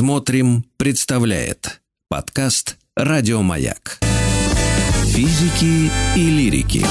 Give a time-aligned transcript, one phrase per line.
[0.00, 3.98] Смотрим, представляет подкаст Радиомаяк.
[5.04, 6.86] Физики и лирики.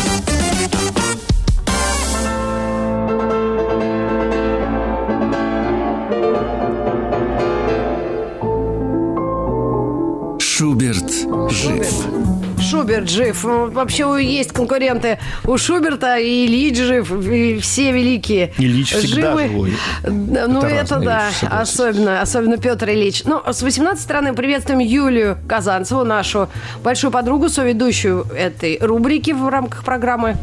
[12.79, 13.43] Шуберт жив.
[13.43, 18.53] Вообще есть конкуренты у Шуберта, и Ильич жив, и все великие.
[18.57, 19.73] Ильич всегда живой.
[20.03, 23.23] Да, Ну, Это это, да, особенно, особенно Петр Ильич.
[23.25, 26.47] Ну, с 18 стороны приветствуем Юлию Казанцеву, нашу
[26.83, 30.37] большую подругу, соведущую этой рубрики в рамках программы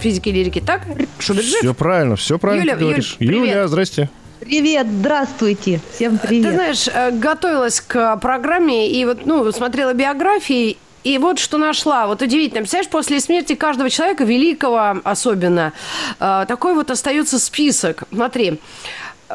[0.00, 0.60] физики и лирики.
[0.60, 0.82] Так?
[1.18, 1.60] Шуберт жив?
[1.60, 3.16] Все правильно, все правильно Юля, ты говоришь.
[3.18, 3.48] Юль, привет.
[3.48, 4.10] Юля, здрасте.
[4.40, 5.80] Привет, здравствуйте.
[5.94, 6.44] Всем привет.
[6.44, 12.08] Ты знаешь, э, готовилась к программе и вот, ну, смотрела биографии, и вот что нашла.
[12.08, 12.62] Вот удивительно.
[12.62, 15.72] Представляешь, после смерти каждого человека, великого особенно,
[16.18, 18.02] э, такой вот остается список.
[18.12, 18.58] Смотри.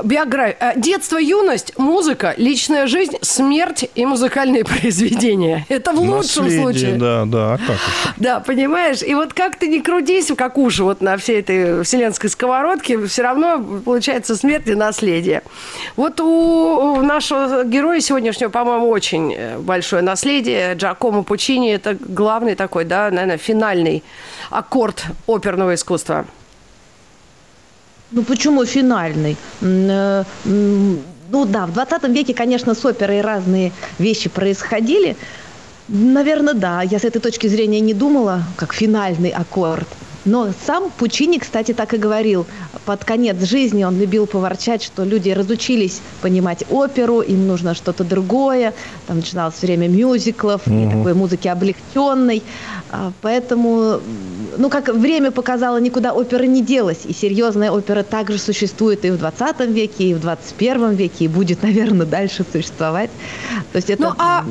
[0.04, 0.73] Биография.
[0.77, 5.66] Детство, юность, музыка, личная жизнь, смерть и музыкальные произведения.
[5.70, 6.95] Это в лучшем Наследие, случае.
[6.95, 8.14] Да, да, а как еще?
[8.17, 9.02] Да, понимаешь?
[9.02, 13.22] И вот как ты не крутись, как уши вот на всей этой вселенской сковородке, все
[13.22, 15.44] равно получается смерть и наследие.
[15.97, 20.73] Вот у, у нашего героя сегодняшнего, по-моему, очень э, большое наследие.
[20.75, 24.03] Джакомо Пучини– это главный такой, да, наверное, финальный
[24.50, 26.25] аккорд оперного искусства.
[28.12, 29.38] Ну почему финальный?
[29.62, 30.23] Э,
[31.34, 35.16] Ну да, в 20 веке, конечно, с оперой разные вещи происходили.
[35.88, 36.81] Наверное, да.
[36.81, 39.88] Я с этой точки зрения не думала, как финальный аккорд.
[40.26, 42.45] Но сам Пучини, кстати, так и говорил.
[42.86, 48.74] Под конец жизни он любил поворчать, что люди разучились понимать оперу, им нужно что-то другое.
[49.08, 52.44] Там начиналось время мюзиклов, и такой музыки облегченной.
[52.94, 54.02] А, Поэтому,
[54.58, 57.06] ну, как время показало, никуда опера не делась.
[57.06, 61.64] И серьезная опера также существует и в 20 веке, и в 21 веке, и будет,
[61.64, 63.09] наверное, дальше существовать.
[63.72, 64.04] То есть это...
[64.04, 64.44] Ну, а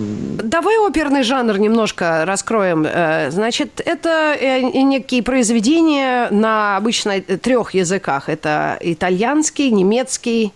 [0.42, 2.86] давай оперный жанр немножко раскроем.
[2.86, 8.19] Э, Значит, это э, некие произведения на обычно э, трех языках.
[8.28, 10.52] Это итальянский, немецкий,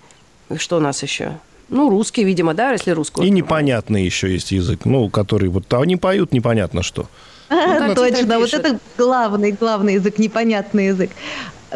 [0.51, 1.39] и что у нас еще?
[1.69, 3.25] Ну, русский, видимо, да, если русский.
[3.25, 7.09] И непонятный еще есть язык, ну, который вот они поют непонятно что.
[7.49, 11.11] как Точно, вот это главный, главный язык, непонятный язык.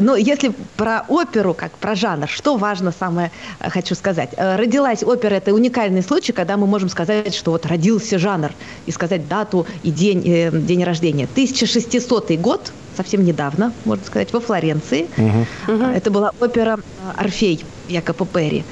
[0.01, 4.31] Но если про оперу, как про жанр, что важно самое э, хочу сказать.
[4.37, 8.53] Э, Родилась опера– это уникальный случай, когда мы можем сказать, что вот родился жанр,
[8.87, 11.25] и сказать дату и день, э, день рождения.
[11.25, 15.09] 1600 год, совсем недавно, можно сказать, во Флоренции.
[15.17, 16.79] Э, Это была опера
[17.17, 18.65] «Орфей» Якопо Перри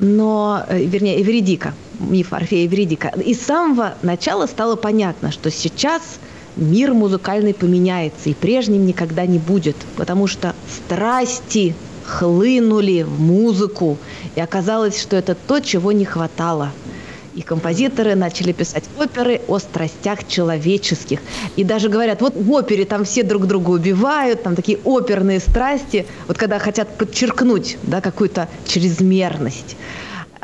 [0.00, 3.12] но, вернее, Эверидика, миф Орфея Эверидика.
[3.24, 6.18] И с самого начала стало понятно, что сейчас
[6.56, 13.98] мир музыкальный поменяется, и прежним никогда не будет, потому что страсти хлынули в музыку,
[14.36, 16.70] и оказалось, что это то, чего не хватало.
[17.34, 21.18] И композиторы начали писать оперы о страстях человеческих.
[21.56, 26.06] И даже говорят, вот в опере там все друг друга убивают, там такие оперные страсти,
[26.28, 29.76] вот когда хотят подчеркнуть да, какую-то чрезмерность.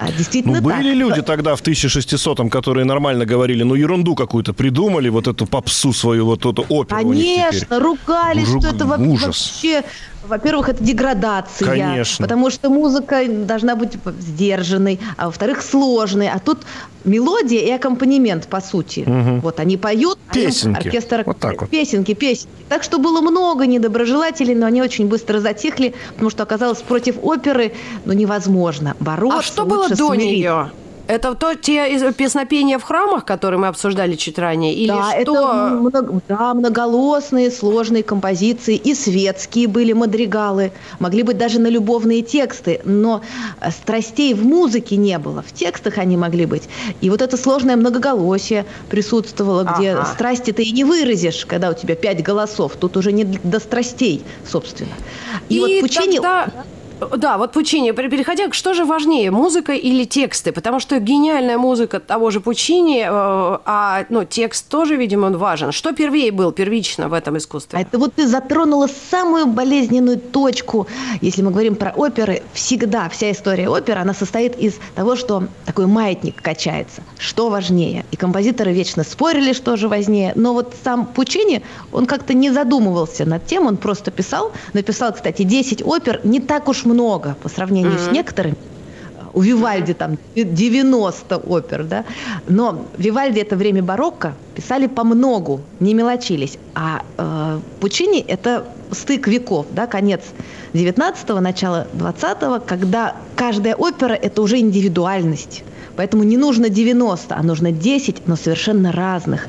[0.02, 0.96] А действительно Ну, были так.
[0.96, 6.24] люди тогда в 1600-м, которые нормально говорили, ну, ерунду какую-то придумали, вот эту попсу свою,
[6.24, 7.00] вот эту оперу.
[7.10, 9.26] Конечно, ругались, Руг- что это ужас.
[9.26, 9.82] вообще...
[10.26, 11.66] Во-первых, это деградация.
[11.66, 12.24] Конечно.
[12.24, 16.28] Потому что музыка должна быть сдержанной, а во-вторых, сложной.
[16.28, 16.58] А тут
[17.04, 19.04] мелодия и аккомпанемент, по сути.
[19.42, 20.86] Вот они поют, а Песенки.
[20.86, 21.22] оркестр...
[21.26, 21.70] Вот так вот.
[21.70, 22.50] Песенки, песенки.
[22.68, 27.72] Так что было много недоброжелателей, но они очень быстро затихли, потому что оказалось против оперы
[28.04, 29.38] ну, невозможно бороться.
[29.38, 30.34] А что было лучше до смириться.
[30.34, 30.70] нее?
[31.10, 35.68] Это то те песнопения в храмах, которые мы обсуждали чуть ранее, или да, это что?
[35.70, 38.76] много- да, многоголосные, сложные композиции.
[38.76, 40.70] И светские были мадригалы.
[41.00, 42.80] Могли быть даже на любовные тексты.
[42.84, 43.22] Но
[43.60, 45.42] э, страстей в музыке не было.
[45.42, 46.68] В текстах они могли быть.
[47.00, 50.04] И вот это сложное многоголосие присутствовало, где Ага.
[50.06, 52.76] страсти ты и не выразишь, когда у тебя пять голосов.
[52.78, 54.92] Тут уже не до страстей, собственно.
[55.48, 56.16] И, вот Пучини...
[56.16, 56.50] тогда-
[57.16, 60.52] Да, вот Пучини, пере- переходя, что же важнее, музыка или тексты?
[60.52, 65.72] Потому что гениальная музыка того же Пучини, э, а ну, текст тоже, видимо, он важен.
[65.72, 67.78] Что первее был, первично в этом искусстве?
[67.78, 70.86] А это вот ты затронула самую болезненную точку.
[71.20, 75.86] Если мы говорим про оперы, всегда вся история оперы, она состоит из того, что такой
[75.86, 77.02] маятник качается.
[77.18, 78.04] Что важнее?
[78.10, 80.32] И композиторы вечно спорили, что же важнее.
[80.34, 81.62] Но вот сам Пучини,
[81.92, 84.52] он как-то не задумывался над тем, он просто писал.
[84.72, 88.56] Написал, кстати, 10 опер, не так уж много по сравнению с некоторыми.
[89.32, 92.04] У Вивальди там 90 опер, да.
[92.48, 96.58] Но Вивальди это время барокко, писали по многу, не мелочились.
[96.74, 100.22] А э, Пучини это стык веков, да, конец
[100.72, 105.62] 19-го, начало 20-го, когда каждая опера– это уже индивидуальность.
[105.96, 109.48] Поэтому не нужно 90, а нужно 10, но совершенно разных.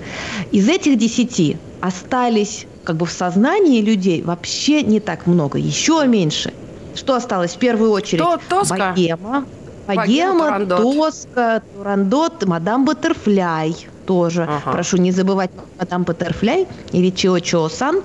[0.52, 6.52] Из этих 10 остались как бы в сознании людей вообще не так много, еще меньше.
[6.96, 8.22] Что осталось в первую очередь?
[8.24, 8.92] То, тоска.
[8.92, 9.46] Богема,
[9.88, 10.96] Богема, Турандот.
[10.96, 14.44] Тоска, Турандот, Мадам Баттерфляй тоже.
[14.44, 14.72] Ага.
[14.72, 18.02] Прошу не забывать Мадам Баттерфляй или Чио Чио Сан.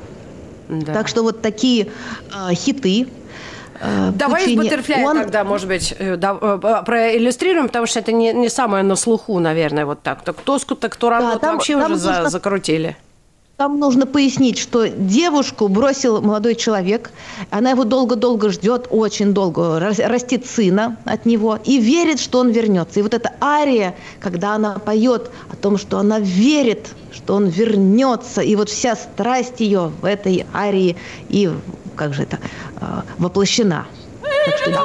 [0.68, 0.92] Да.
[0.94, 1.88] Так что вот такие
[2.50, 3.08] э, хиты.
[3.80, 4.56] э, Давай из.
[4.58, 8.82] Баттерфляя Он- тогда, может быть, э, да, э, проиллюстрируем, потому что это не, не самое
[8.82, 10.22] на слуху, наверное, вот так.
[10.22, 12.96] Так Тоску, так Турандот Да, там- вообще там уже за- закрутили.
[13.56, 17.10] Там нужно пояснить, что девушку бросил молодой человек,
[17.50, 22.50] она его долго-долго ждет, очень долго, рас- растит сына от него и верит, что он
[22.50, 23.00] вернется.
[23.00, 28.42] И вот эта ария, когда она поет о том, что она верит, что он вернется,
[28.42, 30.98] и вот вся страсть ее в этой арии
[31.30, 31.50] и,
[31.94, 32.38] как же это,
[32.78, 32.84] э,
[33.16, 33.86] воплощена.
[34.20, 34.82] Так что да.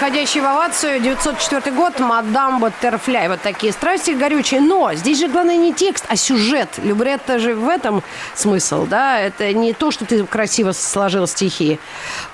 [0.00, 1.00] Переходящие в овацию.
[1.00, 3.28] 904 год, мадам Баттерфляй.
[3.28, 4.60] Вот такие страсти горючие.
[4.60, 6.68] Но здесь же главное не текст, а сюжет.
[6.82, 8.02] Любретто же в этом
[8.34, 9.20] смысл, да?
[9.20, 11.78] Это не то, что ты красиво сложил стихи,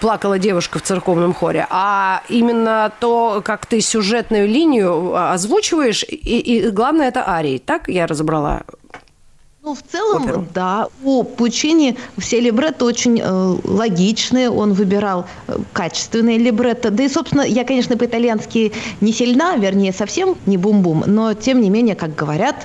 [0.00, 6.14] плакала девушка в церковном хоре, а именно то, как ты сюжетную линию а, озвучиваешь, и,
[6.14, 7.58] и главное, это арии.
[7.58, 8.62] Так я разобрала?
[9.66, 10.46] Ну, в целом, Оперу.
[10.54, 16.90] да, у Пучини все либретто очень э, логичные, он выбирал э, качественные либретто.
[16.92, 18.70] Да и, собственно, я, конечно, по-итальянски
[19.00, 22.64] не сильна, вернее, совсем не бум-бум, но, тем не менее, как говорят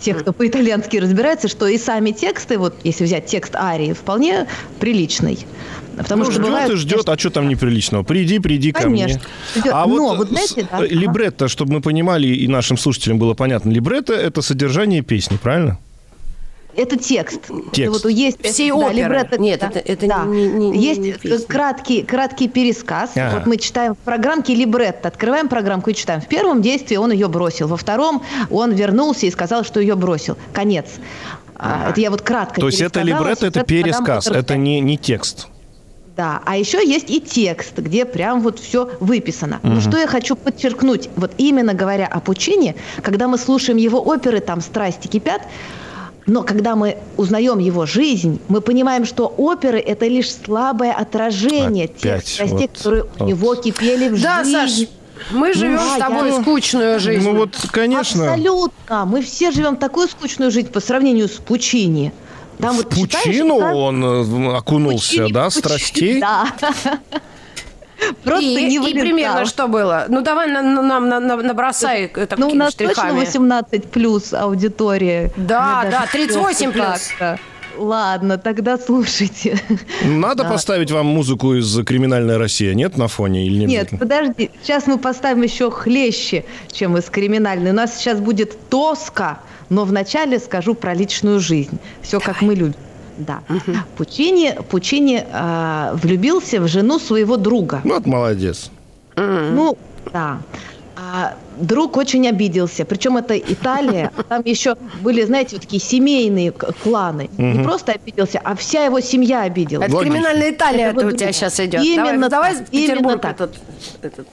[0.00, 4.46] те, кто по-итальянски разбирается, что и сами тексты, вот если взять текст арии, вполне
[4.78, 5.44] приличный.
[5.96, 8.04] Потому Ну, что ждет бывают, и ждет, а что там неприличного?
[8.04, 9.02] Приди, приди ко мне.
[9.06, 9.22] Конечно.
[9.56, 9.72] Ждет.
[9.74, 10.86] А Но вот, вот знаете, с- да, ага.
[10.86, 15.78] либретто, чтобы мы понимали и нашим слушателям было понятно, либретто– это содержание песни, правильно?
[16.76, 17.40] Это текст.
[17.72, 17.78] Текст.
[17.78, 18.94] Это вот есть Всей да, оперы.
[18.94, 20.24] либретто, Нет, да, это- это да.
[20.24, 21.46] не- не- не- Есть не песня.
[21.46, 23.10] краткий, краткий пересказ.
[23.16, 23.36] Ага.
[23.38, 25.08] Вот мы читаем в программке либретто.
[25.08, 26.20] Открываем программку и читаем.
[26.20, 27.66] В первом действии он ее бросил.
[27.68, 30.36] Во втором он вернулся и сказал, что ее бросил.
[30.52, 30.86] Конец.
[31.58, 35.48] А, Это я вот кратко То есть это либретто– это пересказ, это не, не текст.
[36.16, 39.60] Да, а еще есть и текст, где прям вот все выписано.
[39.62, 44.40] Но что я хочу подчеркнуть, вот именно говоря о Пучине, когда мы слушаем его оперы,
[44.40, 45.42] там страсти кипят,
[46.26, 52.14] но когда мы узнаем его жизнь, мы понимаем, что оперы– это лишь слабое отражение тех
[52.16, 53.28] Опять страстей, вот, которые у вот.
[53.28, 54.52] него кипели в Да, жизни.
[54.52, 54.88] Саш,
[55.30, 57.24] мы живем да, с тобой я- скучную жизнь.
[57.24, 58.32] Ну вот, конечно.
[58.32, 59.04] Абсолютно.
[59.06, 62.12] Мы все живем такую скучную жизнь по сравнению с Пучини.
[62.58, 66.20] Там В вот читаешь, пучину да, он э, окунулся, Пучини, да, Пучини, страстей?
[66.20, 66.46] Да.
[68.24, 69.00] Просто и, не и вылезал.
[69.00, 70.04] примерно что было?
[70.08, 72.94] Ну, давай на- на- нам на, на- набросай такими Ну, у нас штрихами.
[73.10, 75.30] точно 18 плюс аудитория.
[75.36, 76.84] Да, Мне да, даже 38 плюс.
[76.84, 77.38] как-то.
[77.78, 79.58] Ладно, тогда слушайте.
[80.04, 80.48] Надо Да.
[80.50, 83.98] поставить вам музыку из «Криминальная Россия», нет, на фоне или не Нет, обязательно?
[83.98, 84.50] подожди.
[84.62, 87.72] Сейчас мы поставим еще хлеще, чем из криминальной.
[87.72, 91.78] У нас сейчас будет тоска, но вначале скажу про личную жизнь.
[92.00, 92.74] Все как мы любим.
[93.18, 93.40] Да.
[93.96, 97.80] Пучини, Пучини а, влюбился в жену своего друга.
[97.84, 98.70] Ну, вот молодец.
[99.16, 99.78] Ну,
[100.12, 100.38] да.
[100.96, 102.84] А, друг очень обиделся.
[102.84, 104.10] Причем это Италия.
[104.28, 107.30] Там еще были, знаете, вот такие семейные кланы.
[107.38, 109.88] Не просто обиделся, а вся его семья обиделась.
[109.88, 111.82] Это криминальная Италия Это у тебя сейчас идет.
[111.82, 113.34] Именно давай, так, давай Петербург именно так.
[113.34, 113.56] этот,
[114.02, 114.26] этот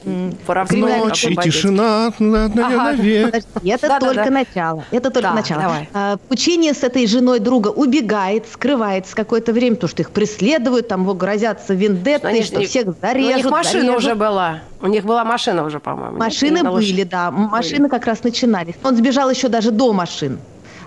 [0.70, 2.76] Криминальный Ночь и тишина на- на- Ага.
[2.92, 3.36] навек.
[3.64, 4.84] Это только начало.
[4.92, 5.76] Это только Да, начало.
[5.94, 11.02] А, Пучини с этой женой друга убегает, скрывается какое-то время, потому что их преследуют, там
[11.04, 13.34] его грозятся вендетты, что всех Ну, зарежут.
[13.34, 13.98] У них машина зарежут.
[13.98, 14.60] уже была.
[14.84, 16.18] У них была машина уже, по-моему.
[16.18, 17.32] Машины Нет, были, да.
[17.32, 18.76] Машины как раз начинались.
[18.84, 20.40] Он сбежал еще даже до машин.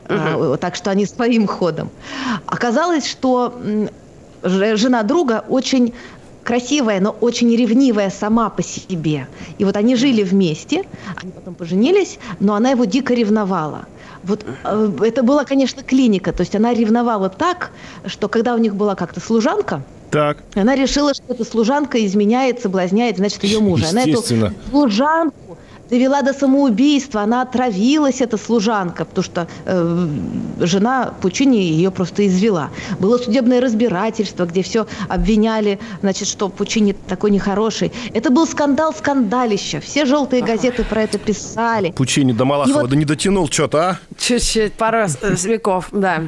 [0.09, 1.89] А, так что они своим ходом.
[2.47, 3.55] Оказалось, что
[4.43, 5.95] ж- жена друга очень
[6.45, 9.27] красивая, но очень ревнивая сама по себе.
[9.59, 10.83] И вот они жили вместе,
[11.23, 13.87] они потом поженились, но она его дико ревновала.
[14.27, 17.71] Вот э, это была, конечно, клиника, то есть она ревновала так,
[18.07, 20.39] что когда у них была как-то служанка, Так.
[20.55, 23.89] она решила, что эта служанка изменяет, соблазняет, значит, ее мужа.
[23.91, 24.23] Она эту
[24.71, 25.57] служанку
[25.91, 27.23] довела до самоубийства.
[27.23, 30.09] Она отравилась, эта служанка, потому что э,
[30.61, 32.71] жена Пучини ее просто извела.
[32.99, 37.93] Было судебное разбирательство, где все обвиняли, значит, что Пучини такой нехороший.
[38.13, 39.81] Это был скандал скандалища.
[39.81, 41.91] Все желтые газеты про это писали.
[41.93, 43.99] Пучини до Малахова И вот- да не дотянул что-то, а?
[44.19, 46.23] Чуть-чуть, пару раз, э, веков, да.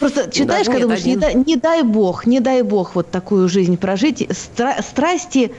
[0.00, 3.76] Просто читаешь, когда думаешь, не, дай, не дай бог, не дай бог вот такую жизнь
[3.76, 4.22] прожить.
[4.22, 5.52] Стра- страсти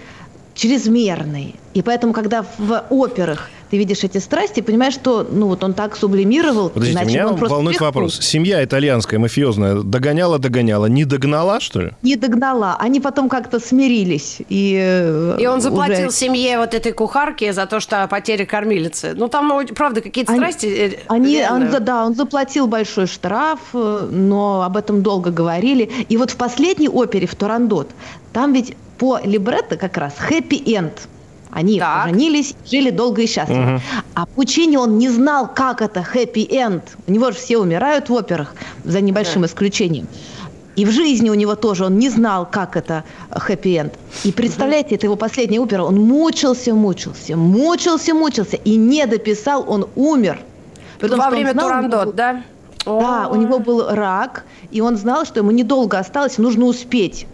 [0.55, 1.53] чрезмерные.
[1.74, 5.97] И поэтому, когда в операх ты видишь эти страсти, понимаешь, что ну вот он так
[5.97, 8.19] сублимировал, Подождите, иначе меня он просто волнует вопрос.
[8.21, 11.91] Семья итальянская, мафиозная, догоняла-догоняла, не догнала, что ли?
[12.03, 12.77] Не догнала.
[12.79, 14.38] Они потом как-то смирились.
[14.50, 19.13] И, э, И он заплатил уже- семье вот этой кухарке за то, что потеря кормилицы.
[19.15, 20.67] Ну, там, правда, какие-то Они- страсти.
[20.67, 21.75] э, Они, реально.
[21.77, 25.89] он, да, он заплатил большой штраф, э, но об этом долго говорили.
[26.07, 27.89] И вот в последней опере, в Турандот,
[28.31, 31.07] там ведь по либретто как раз хэппи-энд.
[31.51, 32.03] Они Так.
[32.05, 33.81] поженились, жили долго и счастливо.
[34.13, 36.83] А Пучини он не знал, как это хэппи-энд.
[37.07, 40.07] У него же все умирают в операх, за небольшим исключением.
[40.75, 43.93] И в жизни у него тоже он не знал, как это хэппи-энд.
[44.25, 45.83] И представляете, это его последняя опера.
[45.83, 48.57] Он мучился, мучился, мучился, мучился.
[48.57, 50.39] И не дописал, он умер.
[50.99, 52.43] При том, Во время знал, Турандот, да?
[52.85, 53.39] Да, у Ой.
[53.39, 57.25] него был рак, и он знал, что ему недолго осталось, нужно успеть.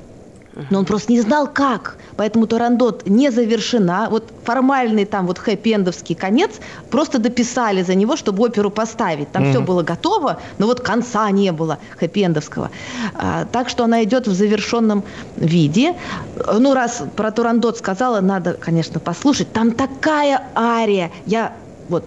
[0.69, 1.95] Но он просто не знал, как.
[2.17, 4.07] Поэтому Турандот не завершена.
[4.09, 6.51] Вот формальный там вот хэппи-эндовский конец
[6.89, 9.31] просто дописали за него, чтобы оперу поставить.
[9.31, 12.69] Там все было готово, но вот конца не было хэппи-эндовского.
[13.15, 15.03] А, так что она идет в завершенном
[15.37, 15.95] виде.
[16.35, 19.53] Э, Ну, раз про Турандот сказала, надо, конечно, послушать.
[19.53, 21.11] Там такая ария.
[21.25, 21.53] Я
[21.87, 22.03] вот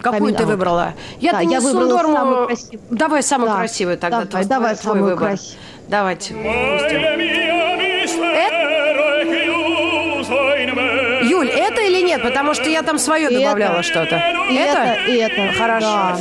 [0.00, 0.46] Какую ты камин-аут.
[0.50, 0.94] выбрала?
[1.20, 2.14] Я, Да, не я выбрала Сундорму.
[2.16, 2.80] самую красивую.
[2.90, 4.16] Давай самую Да, красивую тогда.
[4.18, 5.28] давай, твой- давай твой самую выбор.
[5.30, 5.58] красивую.
[5.88, 6.34] Давайте.
[8.22, 8.62] Me.
[11.22, 12.22] Юль, это или нет?
[12.22, 13.40] Потому что я там свое Это.
[13.40, 14.16] добавляла что-то.
[14.50, 15.52] И это, и это.
[15.58, 15.86] Хорошо.
[15.86, 16.18] Да.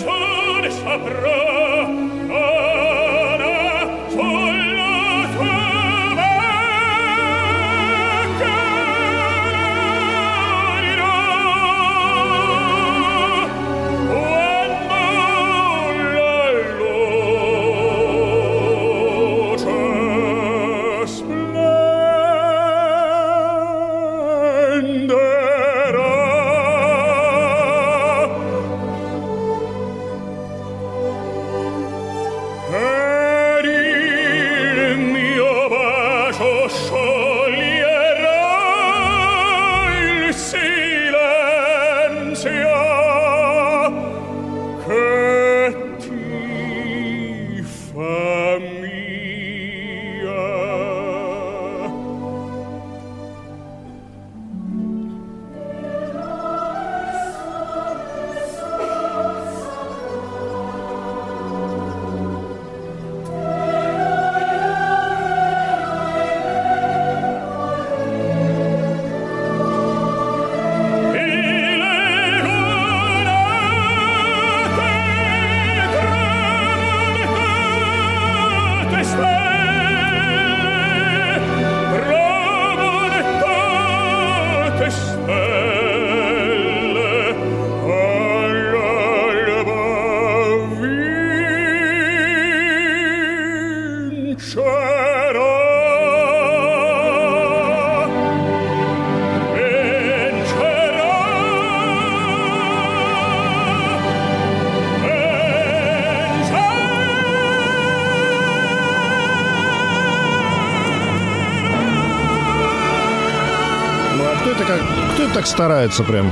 [115.52, 116.32] Старается прям?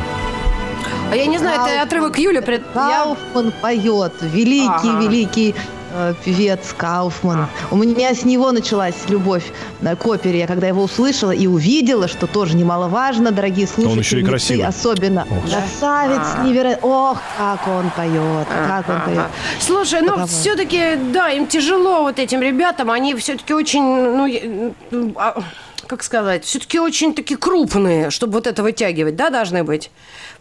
[1.12, 2.40] А я не знаю, это отрывок Юли.
[2.40, 5.02] пред- я- Кауфман поет, великий, Ага.
[5.02, 5.56] великий
[5.92, 7.48] э, певец Кауфман.
[7.72, 9.44] У меня с него началась любовь
[9.82, 10.38] э, к опере.
[10.40, 14.66] Я когда его услышала и увидела, что тоже немаловажно, дорогие слушатели, еще и красивый.
[14.66, 16.88] особенно красавец невероятный.
[16.90, 19.26] Ох, как он поет, как он поет.
[19.60, 22.92] Слушай, ну все-таки, да, им тяжело вот этим ребятам.
[22.92, 24.72] Они все-таки очень, ну, я-
[25.16, 25.42] а,
[25.90, 29.90] как сказать, все-таки очень такие крупные, чтобы вот это вытягивать, да, должны быть.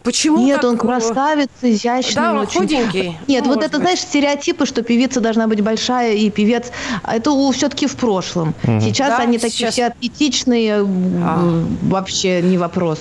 [0.03, 2.59] Почему Нет, так, он э, красавец, изящный Да, он очень.
[2.59, 3.17] худенький.
[3.27, 3.81] Нет, Ну, вот это, быть.
[3.81, 8.53] знаешь, стереотипы, что певица должна быть большая и певец, а это все-таки в прошлом.
[8.63, 11.63] Сейчас Да, они такие сейчас- все аппетичные, м, А.
[11.81, 12.99] вообще не вопрос.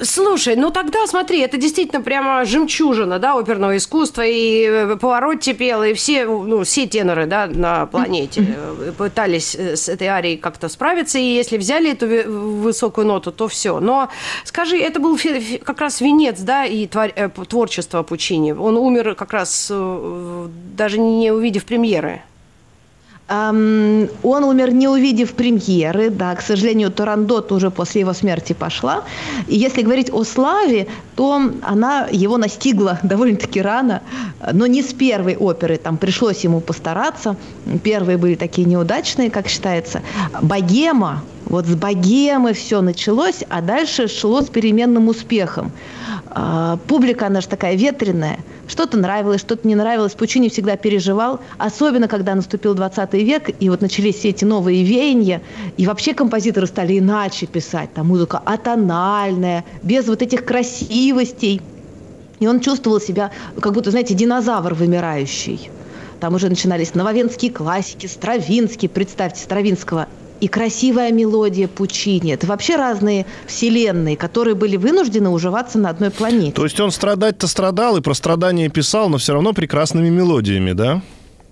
[0.00, 5.82] Слушай, ну тогда смотри, это действительно прямо жемчужина, да, оперного искусства, и э, Поворотти пел,
[5.82, 10.68] и все, ну, все теноры, да, на планете э, пытались э, с этой арией как-то
[10.68, 13.80] справиться, и если взяли эту высокую ноту, то все.
[13.80, 14.08] Но
[14.44, 15.18] скажи, это был
[15.62, 18.52] как раз венец, да, и твор- творчества Пучини.
[18.52, 22.22] Он умер как раз даже не увидев премьеры.
[23.28, 24.08] Он
[24.44, 29.04] умер, не увидев премьеры, да, к сожалению, Турандот уже после его смерти пошла.
[29.46, 30.86] И если говорить о славе,
[31.16, 34.02] то она его настигла довольно-таки рано,
[34.52, 37.36] но не с первой оперы, там пришлось ему постараться.
[37.82, 40.02] Первые были такие неудачные, как считается.
[40.42, 45.72] Богема, вот с богемы все началось, а дальше шло с переменным успехом.
[46.30, 48.38] А, Публика, она же такая ветреная.
[48.72, 50.14] Что-то нравилось, что-то не нравилось.
[50.14, 55.42] Пучини всегда переживал, особенно когда наступил 20 век, и вот начались все эти новые веяния,
[55.76, 57.92] и вообще композиторы стали иначе писать.
[57.92, 61.60] Там музыка атональная, без вот этих красивостей.
[62.40, 65.68] И он чувствовал себя, как будто, знаете, динозавр вымирающий.
[66.18, 70.08] Там уже начинались нововенские классики, Стравинский, представьте, Стравинского.
[70.42, 72.32] И красивая мелодия Пучини.
[72.32, 76.50] Это вообще разные вселенные, которые были вынуждены уживаться на одной планете.
[76.50, 81.00] То есть он страдать-то страдал и про страдания писал, но все равно прекрасными мелодиями, да?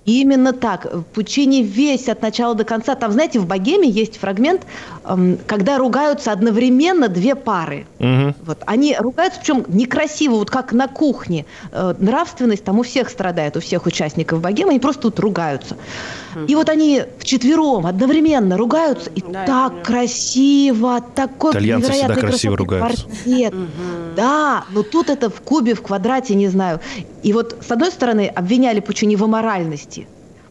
[0.06, 0.88] Именно так.
[1.12, 2.94] Пучини весь от начала до конца.
[2.94, 4.62] Там, знаете, в «Богеме» есть фрагмент,
[5.04, 7.86] эм, когда ругаются одновременно две пары.
[7.98, 8.34] Мгм.
[8.44, 8.58] Вот.
[8.66, 11.44] Они ругаются, причем некрасиво, вот как на кухне.
[11.70, 15.76] Э, нравственность там у всех страдает, у всех участников «Богемы», они просто тут ругаются.
[16.46, 22.56] И вот они вчетвером одновременно ругаются, и Да, так красиво, такой Итальянцы всегда невероятной красиво
[22.56, 23.04] ругаются.
[23.04, 23.54] квартет.
[24.16, 26.80] Да, но тут это в кубе, в квадрате, не знаю.
[27.22, 30.06] И вот, с одной стороны, обвиняли Пучини в аморальности.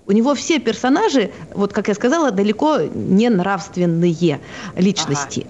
[0.07, 4.39] У него все персонажи, вот как я сказала, далеко не нравственные
[4.75, 5.45] личности.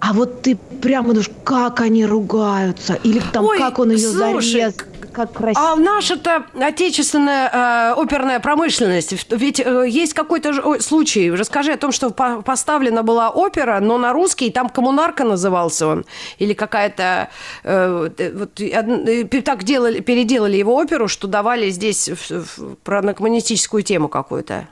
[0.00, 4.60] А вот ты прямо думаешь, как они ругаются, или там Ой, как он ее слушай,
[4.60, 4.74] зарез,
[5.16, 5.72] как красиво.
[5.72, 11.76] А наша-то отечественная э, оперная промышленность, ведь э, есть какой-то ж- ой, случай, расскажи о
[11.76, 16.04] том, что по- поставлена была опера, но на русский, там коммунарка назывался он,
[16.38, 17.28] или какая-то,
[17.64, 23.82] э, вот, э, так делали, переделали его оперу, что давали здесь в- в- про коммунистическую
[23.82, 24.68] тему какую-то.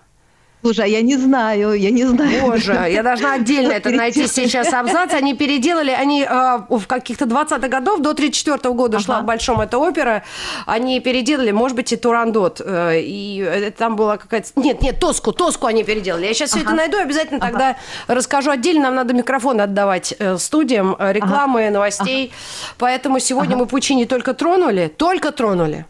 [0.64, 2.40] Слушай, а я не знаю, я не знаю.
[2.40, 5.12] Боже, я должна отдельно это найти сейчас абзац.
[5.12, 9.77] Они переделали, они э, в каких-то 20-х годов, до 34 года шла в Большом эта
[9.77, 10.22] опера,
[10.64, 12.62] они переделали, может быть, и Турандот.
[12.64, 14.48] э, и э, там была какая-то...
[14.57, 16.24] Нет, нет, Тоску, Тоску они переделали.
[16.24, 18.85] Я сейчас все это найду, обязательно тогда расскажу отдельно.
[18.85, 22.33] Нам надо микрофон отдавать э, студиям, э, рекламы, новостей.
[22.79, 25.85] Поэтому сегодня мы Пучини только тронули, только тронули.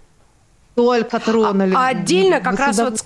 [0.74, 1.72] Только тронули.
[1.74, 3.00] А отдельно как раз вот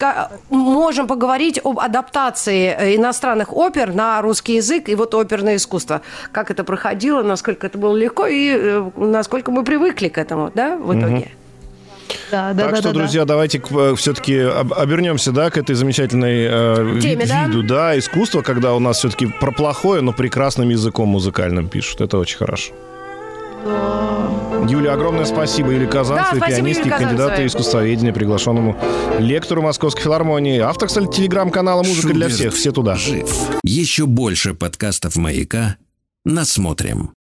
[0.48, 6.00] можем поговорить об адаптации э, иностранных опер на русский язык и вот оперное искусство.
[6.32, 10.76] Как это проходило, насколько это было легко и э, насколько мы привыкли к этому, да,
[10.76, 11.30] в итоге.
[12.30, 12.98] Да, да, так да, что, да, да.
[13.00, 13.62] друзья, давайте
[13.96, 17.44] все-таки обернемся, да, к этой замечательной э, Теме, да?
[17.44, 22.00] виду, да, искусства, когда у нас все-таки про плохое, но прекрасным языком музыкальным пишут.
[22.00, 22.72] Это очень хорошо.
[24.68, 28.76] Юля, огромное спасибо Юле Казанцевой, Да, пианистке, кандидату искусствоведения, приглашенному
[29.18, 30.58] лектору Московской филармонии.
[30.60, 32.54] Автор, кстати, телеграм-канала «Музыка для Шуберт всех».
[32.54, 32.96] Все туда.
[32.96, 33.30] Жив.
[33.64, 35.76] Еще больше подкастов «Маяка»
[36.24, 37.14] насмотрим.